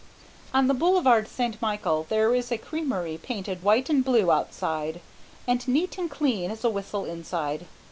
On 0.51 0.65
the 0.65 0.73
Boulevard 0.73 1.27
St. 1.27 1.61
Michel 1.61 2.07
there 2.09 2.33
is 2.33 2.51
a 2.51 2.57
Crémerie 2.57 3.21
painted 3.21 3.61
white 3.61 3.87
and 3.87 4.03
blue 4.03 4.31
outside, 4.31 4.99
and 5.47 5.67
neat 5.67 5.95
and 5.99 6.09
clean 6.09 6.49
as 6.49 6.63
a 6.63 6.71
whistle 6.71 7.05
inside. 7.05 7.67